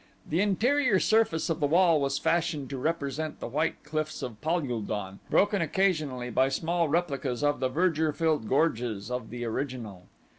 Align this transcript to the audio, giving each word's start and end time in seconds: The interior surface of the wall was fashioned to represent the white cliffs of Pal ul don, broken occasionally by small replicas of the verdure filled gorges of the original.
The 0.27 0.41
interior 0.41 0.99
surface 0.99 1.47
of 1.51 1.59
the 1.59 1.67
wall 1.67 2.01
was 2.01 2.17
fashioned 2.17 2.71
to 2.71 2.79
represent 2.79 3.39
the 3.39 3.47
white 3.47 3.83
cliffs 3.83 4.23
of 4.23 4.41
Pal 4.41 4.67
ul 4.71 4.81
don, 4.81 5.19
broken 5.29 5.61
occasionally 5.61 6.31
by 6.31 6.49
small 6.49 6.89
replicas 6.89 7.43
of 7.43 7.59
the 7.59 7.69
verdure 7.69 8.11
filled 8.11 8.49
gorges 8.49 9.11
of 9.11 9.29
the 9.29 9.45
original. 9.45 10.07